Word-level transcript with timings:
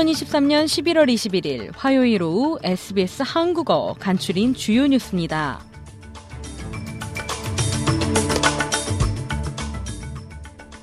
(2023년 0.00 0.64
11월 0.64 1.12
21일) 1.12 1.72
화요일 1.76 2.22
오후 2.22 2.58
SBS 2.62 3.22
한국어 3.22 3.94
간추린 3.98 4.54
주요 4.54 4.86
뉴스입니다. 4.86 5.60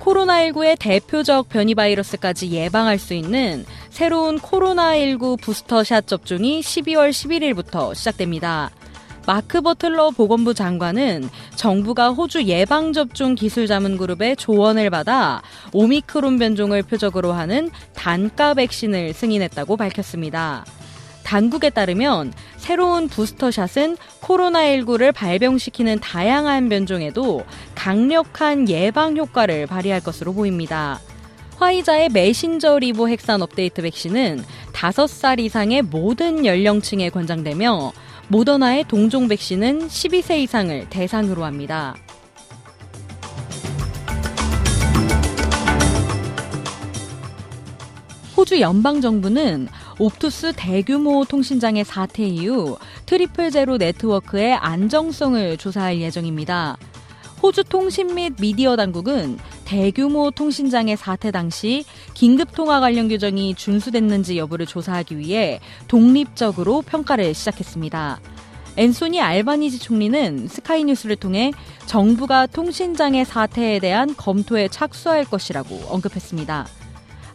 코로나19의 0.00 0.78
대표적 0.78 1.48
변이 1.48 1.74
바이러스까지 1.74 2.50
예방할 2.50 2.98
수 2.98 3.14
있는 3.14 3.64
새로운 3.88 4.38
코로나19 4.38 5.40
부스터샷 5.40 6.06
접종이 6.06 6.60
12월 6.60 7.10
11일부터 7.10 7.94
시작됩니다. 7.94 8.70
마크 9.28 9.60
버틀러 9.60 10.08
보건부 10.08 10.54
장관은 10.54 11.28
정부가 11.54 12.12
호주 12.12 12.44
예방접종 12.44 13.34
기술자문그룹의 13.34 14.36
조언을 14.36 14.88
받아 14.88 15.42
오미크론 15.74 16.38
변종을 16.38 16.82
표적으로 16.82 17.32
하는 17.34 17.68
단가 17.94 18.54
백신을 18.54 19.12
승인했다고 19.12 19.76
밝혔습니다. 19.76 20.64
당국에 21.24 21.68
따르면 21.68 22.32
새로운 22.56 23.06
부스터샷은 23.06 23.98
코로나19를 24.22 25.12
발병시키는 25.12 25.98
다양한 26.00 26.70
변종에도 26.70 27.44
강력한 27.74 28.66
예방 28.70 29.18
효과를 29.18 29.66
발휘할 29.66 30.00
것으로 30.00 30.32
보입니다. 30.32 31.00
화이자의 31.58 32.08
메신저 32.14 32.78
리보 32.78 33.10
핵산 33.10 33.42
업데이트 33.42 33.82
백신은 33.82 34.42
5살 34.72 35.40
이상의 35.40 35.82
모든 35.82 36.46
연령층에 36.46 37.10
권장되며 37.10 37.92
모더나의 38.28 38.84
동종 38.88 39.26
백신은 39.26 39.88
12세 39.88 40.38
이상을 40.40 40.90
대상으로 40.90 41.44
합니다. 41.44 41.94
호주 48.36 48.60
연방정부는 48.60 49.68
옵투스 49.98 50.52
대규모 50.56 51.24
통신장애 51.24 51.82
사태 51.84 52.24
이후 52.24 52.78
트리플 53.06 53.50
제로 53.50 53.78
네트워크의 53.78 54.54
안정성을 54.54 55.56
조사할 55.56 56.00
예정입니다. 56.00 56.76
호주 57.42 57.64
통신 57.64 58.14
및 58.14 58.34
미디어 58.38 58.76
당국은 58.76 59.38
대규모 59.68 60.30
통신장애 60.30 60.96
사태 60.96 61.30
당시 61.30 61.84
긴급 62.14 62.54
통화 62.54 62.80
관련 62.80 63.06
규정이 63.06 63.54
준수됐는지 63.54 64.38
여부를 64.38 64.64
조사하기 64.64 65.18
위해 65.18 65.60
독립적으로 65.88 66.80
평가를 66.80 67.34
시작했습니다. 67.34 68.18
앤소니 68.78 69.20
알바니지 69.20 69.78
총리는 69.80 70.48
스카이뉴스를 70.48 71.16
통해 71.16 71.52
정부가 71.84 72.46
통신장애 72.46 73.24
사태에 73.24 73.78
대한 73.78 74.16
검토에 74.16 74.68
착수할 74.68 75.26
것이라고 75.26 75.74
언급했습니다. 75.90 76.66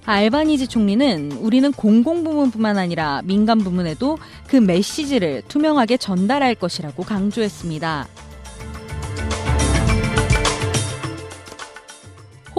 알바니지 0.05 0.69
총리는 0.69 1.33
우리는 1.33 1.71
공공부문뿐만 1.71 2.79
아니라 2.79 3.21
민간 3.25 3.59
부문에도 3.59 4.17
그 4.47 4.55
메시지를 4.55 5.43
투명하게 5.47 5.97
전달할 5.97 6.55
것이라고 6.55 7.03
강조했습니다. 7.03 8.07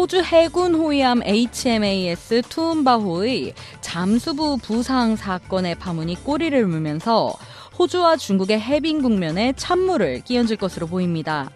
호주 0.05 0.21
해군 0.21 0.75
호위함 0.75 1.23
HMAS 1.25 2.43
투움바호의 2.51 3.55
잠수부 3.81 4.59
부상 4.59 5.17
사건의 5.17 5.77
파문이 5.77 6.23
꼬리를 6.25 6.67
물면서 6.67 7.33
호주와 7.79 8.19
중국의 8.19 8.61
해빙 8.61 9.01
국면에 9.01 9.55
찬물을 9.57 10.25
끼얹을 10.25 10.57
것으로 10.57 10.89
보입니다. 10.89 11.51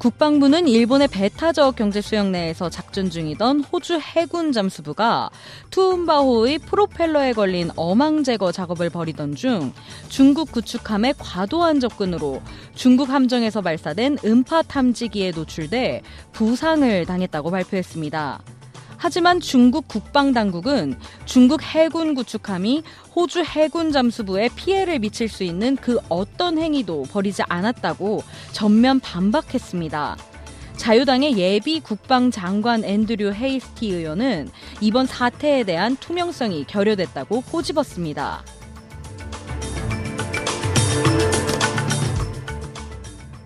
국방부는 0.00 0.66
일본의 0.66 1.08
베타적 1.08 1.76
경제 1.76 2.00
수역 2.00 2.30
내에서 2.30 2.70
작전 2.70 3.10
중이던 3.10 3.64
호주 3.64 3.98
해군 3.98 4.50
잠수부가 4.50 5.28
투움바호의 5.68 6.60
프로펠러에 6.60 7.34
걸린 7.34 7.70
어망 7.76 8.24
제거 8.24 8.50
작업을 8.50 8.88
벌이던 8.88 9.34
중 9.34 9.74
중국 10.08 10.52
구축함의 10.52 11.16
과도한 11.18 11.80
접근으로 11.80 12.40
중국 12.74 13.10
함정에서 13.10 13.60
발사된 13.60 14.16
음파 14.24 14.62
탐지기에 14.62 15.32
노출돼 15.32 16.00
부상을 16.32 17.04
당했다고 17.04 17.50
발표했습니다. 17.50 18.40
하지만 19.02 19.40
중국 19.40 19.88
국방당국은 19.88 20.94
중국 21.24 21.62
해군 21.62 22.14
구축함이 22.14 22.82
호주 23.16 23.42
해군 23.44 23.92
잠수부에 23.92 24.50
피해를 24.54 24.98
미칠 24.98 25.26
수 25.26 25.42
있는 25.42 25.74
그 25.76 25.98
어떤 26.10 26.58
행위도 26.58 27.04
벌이지 27.04 27.44
않았다고 27.48 28.22
전면 28.52 29.00
반박했습니다. 29.00 30.18
자유당의 30.76 31.38
예비 31.38 31.80
국방장관 31.80 32.84
앤드류 32.84 33.32
헤이스티 33.32 33.88
의원은 33.90 34.50
이번 34.82 35.06
사태에 35.06 35.64
대한 35.64 35.96
투명성이 35.96 36.64
결여됐다고 36.64 37.40
꼬집었습니다. 37.40 38.44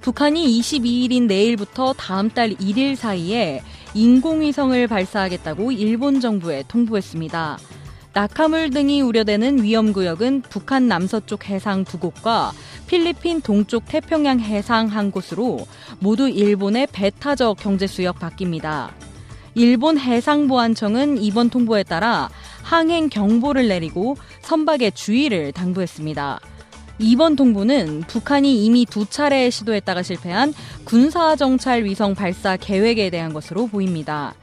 북한이 0.00 0.60
22일인 0.60 1.26
내일부터 1.26 1.92
다음 1.92 2.28
달 2.28 2.50
1일 2.50 2.96
사이에 2.96 3.62
인공위성을 3.94 4.86
발사하겠다고 4.88 5.72
일본 5.72 6.20
정부에 6.20 6.64
통보했습니다. 6.66 7.58
낙하물 8.12 8.70
등이 8.70 9.02
우려되는 9.02 9.62
위험 9.62 9.92
구역은 9.92 10.42
북한 10.42 10.86
남서쪽 10.86 11.48
해상 11.48 11.84
두 11.84 11.98
곳과 11.98 12.52
필리핀 12.86 13.40
동쪽 13.40 13.86
태평양 13.86 14.40
해상 14.40 14.86
한 14.86 15.10
곳으로 15.10 15.66
모두 15.98 16.28
일본의 16.28 16.88
배타적 16.92 17.58
경제 17.58 17.86
수역 17.86 18.18
바뀝니다. 18.18 18.90
일본 19.56 19.98
해상보안청은 19.98 21.18
이번 21.18 21.50
통보에 21.50 21.84
따라 21.84 22.28
항행 22.62 23.08
경보를 23.08 23.68
내리고 23.68 24.16
선박의 24.42 24.92
주의를 24.92 25.52
당부했습니다. 25.52 26.40
이번 26.98 27.34
통보는 27.34 28.02
북한이 28.06 28.64
이미 28.64 28.86
두 28.86 29.04
차례 29.06 29.50
시도했다가 29.50 30.02
실패한 30.02 30.54
군사 30.84 31.34
정찰 31.34 31.84
위성 31.84 32.14
발사 32.14 32.56
계획에 32.56 33.10
대한 33.10 33.32
것으로 33.32 33.66
보입니다. 33.66 34.34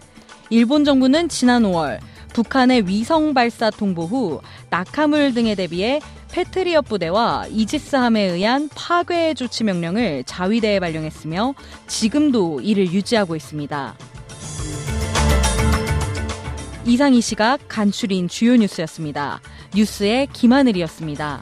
일본 0.49 0.83
정부는 0.83 1.29
지난 1.29 1.63
5월 1.63 1.99
북한의 2.33 2.87
위성 2.87 3.33
발사 3.33 3.69
통보 3.69 4.03
후 4.03 4.41
낙하물 4.69 5.33
등에 5.33 5.55
대비해 5.55 6.01
패트리엇 6.31 6.87
부대와 6.87 7.47
이지스함에 7.49 8.21
의한 8.21 8.69
파괴 8.73 9.33
조치 9.33 9.63
명령을 9.63 10.23
자위대에 10.25 10.79
발령했으며 10.79 11.53
지금도 11.87 12.61
이를 12.61 12.91
유지하고 12.91 13.35
있습니다. 13.35 13.95
이상 16.85 17.13
이 17.13 17.21
시각 17.21 17.59
간추린 17.67 18.27
주요 18.27 18.55
뉴스였습니다. 18.55 19.39
뉴스의 19.75 20.27
김하늘이었습니다. 20.33 21.41